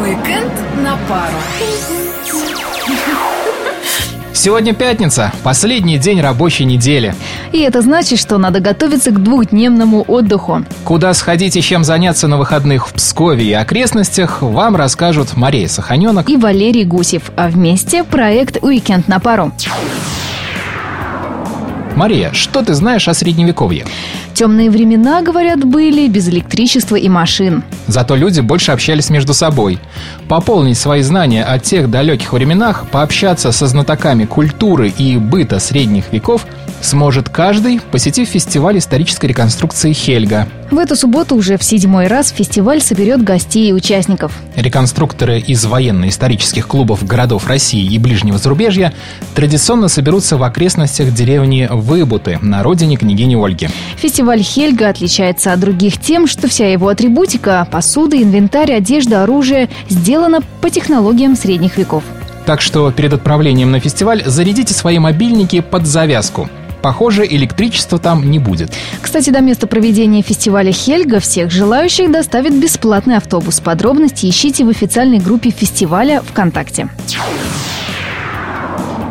[0.00, 0.52] Уикенд
[0.82, 1.36] на пару.
[4.32, 7.14] Сегодня пятница, последний день рабочей недели.
[7.52, 10.64] И это значит, что надо готовиться к двухдневному отдыху.
[10.84, 16.30] Куда сходить и чем заняться на выходных в Пскове и окрестностях, вам расскажут Мария Саханенок
[16.30, 17.32] И Валерий Гусев.
[17.36, 19.52] А вместе проект «Уикенд на пару».
[21.96, 23.84] Мария, что ты знаешь о Средневековье?
[24.34, 27.62] Темные времена, говорят, были без электричества и машин.
[27.86, 29.78] Зато люди больше общались между собой.
[30.28, 36.46] Пополнить свои знания о тех далеких временах, пообщаться со знатоками культуры и быта средних веков
[36.80, 40.48] сможет каждый, посетив фестиваль исторической реконструкции «Хельга».
[40.70, 44.32] В эту субботу уже в седьмой раз фестиваль соберет гостей и участников.
[44.54, 48.92] Реконструкторы из военно-исторических клубов городов России и ближнего зарубежья
[49.34, 53.68] традиционно соберутся в окрестностях деревни Выбуты на родине княгини Ольги.
[53.96, 60.40] Фестиваль Хельга отличается от других тем, что вся его атрибутика– посуда, инвентарь, одежда, оружие– сделана
[60.60, 62.04] по технологиям средних веков.
[62.46, 66.48] Так что перед отправлением на фестиваль зарядите свои мобильники под завязку.
[66.82, 68.72] Похоже, электричества там не будет.
[69.00, 73.60] Кстати, до места проведения фестиваля Хельга всех желающих доставит бесплатный автобус.
[73.60, 76.88] Подробности ищите в официальной группе фестиваля ВКонтакте.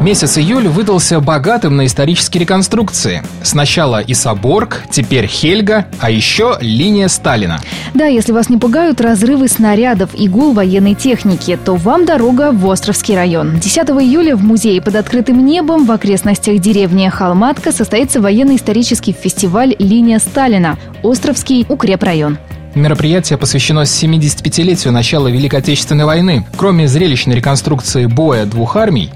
[0.00, 3.22] Месяц июль выдался богатым на исторические реконструкции.
[3.42, 7.60] Сначала Исаборг, теперь Хельга, а еще линия Сталина.
[7.94, 12.70] Да, если вас не пугают разрывы снарядов и гул военной техники, то вам дорога в
[12.70, 13.58] Островский район.
[13.58, 20.20] 10 июля в музее под открытым небом в окрестностях деревни Халматка состоится военно-исторический фестиваль «Линия
[20.20, 22.38] Сталина» Островский укрепрайон.
[22.74, 26.46] Мероприятие посвящено 75-летию начала Великой Отечественной войны.
[26.56, 29.10] Кроме зрелищной реконструкции боя двух армий,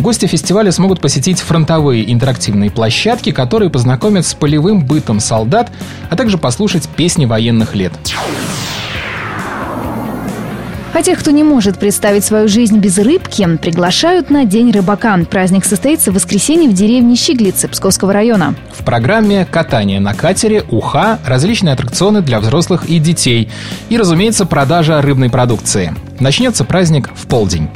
[0.00, 5.70] гости фестиваля смогут посетить фронтовые интерактивные площадки, которые познакомят с полевым бытом солдат,
[6.08, 7.92] а также послушать песни военных лет.
[10.92, 15.16] А тех, кто не может представить свою жизнь без рыбки, приглашают на День рыбака.
[15.30, 18.54] Праздник состоится в воскресенье в деревне Щиглицы Псковского района.
[18.76, 23.48] В программе катание на катере, уха, различные аттракционы для взрослых и детей
[23.88, 25.94] и, разумеется, продажа рыбной продукции.
[26.18, 27.70] Начнется праздник в полдень.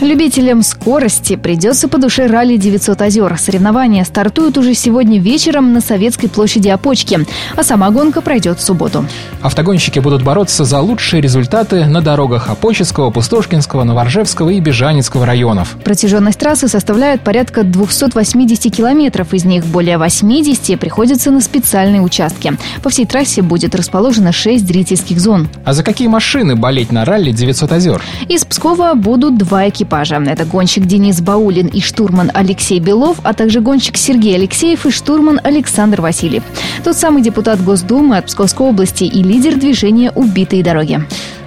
[0.00, 3.36] Любителям скорости придется по душе ралли 900 озер.
[3.38, 7.20] Соревнования стартуют уже сегодня вечером на Советской площади Опочки,
[7.56, 9.06] а сама гонка пройдет в субботу.
[9.40, 15.76] Автогонщики будут бороться за лучшие результаты на дорогах Опоческого, Пустошкинского, Новоржевского и Бежанецкого районов.
[15.84, 22.56] Протяженность трассы составляет порядка 280 километров, из них более 80 приходится на специальные участки.
[22.82, 25.48] По всей трассе будет расположено 6 зрительских зон.
[25.64, 28.02] А за какие машины болеть на ралли 900 озер?
[28.28, 30.16] Из Пскова будут два экипажа.
[30.16, 35.40] Это гонщик Денис Баулин и штурман Алексей Белов, а также гонщик Сергей Алексеев и штурман
[35.44, 36.42] Александр Васильев.
[36.82, 41.00] Тот самый депутат Госдумы от Псковской области и лидер движения «Убитые дороги».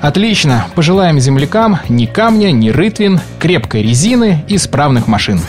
[0.00, 0.66] Отлично.
[0.74, 5.40] Пожелаем землякам ни камня, ни рытвин, крепкой резины и справных машин.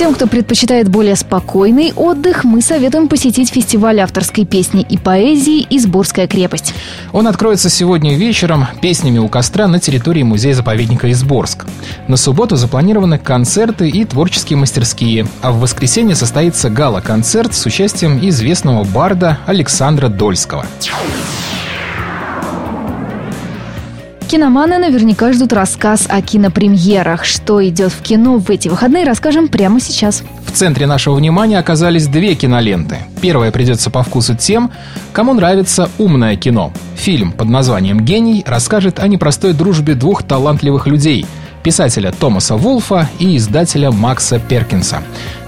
[0.00, 6.26] Тем, кто предпочитает более спокойный отдых, мы советуем посетить фестиваль авторской песни и поэзии «Изборская
[6.26, 6.72] крепость».
[7.12, 11.66] Он откроется сегодня вечером песнями у костра на территории музея-заповедника Изборск.
[12.08, 18.84] На субботу запланированы концерты и творческие мастерские, а в воскресенье состоится гала-концерт с участием известного
[18.84, 20.64] барда Александра Дольского.
[24.30, 27.24] Киноманы наверняка ждут рассказ о кинопремьерах.
[27.24, 30.22] Что идет в кино в эти выходные, расскажем прямо сейчас.
[30.46, 32.98] В центре нашего внимания оказались две киноленты.
[33.20, 34.70] Первая придется по вкусу тем,
[35.12, 36.72] кому нравится умное кино.
[36.94, 41.26] Фильм под названием «Гений» расскажет о непростой дружбе двух талантливых людей–
[41.64, 45.02] писателя Томаса Вулфа и издателя Макса Перкинса.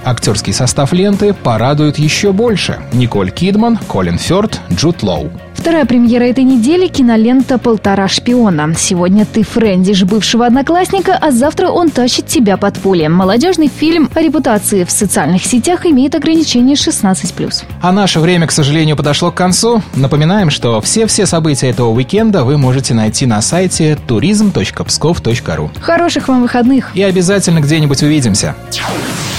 [0.04, 2.80] Актерский состав ленты порадует еще больше.
[2.92, 5.30] Николь Кидман, Колин Фёрд, Джуд Лоу.
[5.62, 8.74] Вторая премьера этой недели– кинолента «Полтора шпиона».
[8.76, 13.06] Сегодня ты френдишь бывшего одноклассника, а завтра он тащит тебя под пули.
[13.06, 17.64] Молодежный фильм о репутации в социальных сетях имеет ограничение 16+.
[17.80, 19.82] А наше время, к сожалению, подошло к концу.
[19.94, 25.70] Напоминаем, что все-все события этого уикенда вы можете найти на сайте turism.pskov.ru.
[25.80, 26.90] Хороших вам выходных!
[26.96, 28.56] И обязательно где-нибудь увидимся.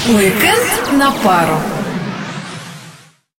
[0.08, 1.58] Уикенд на пару.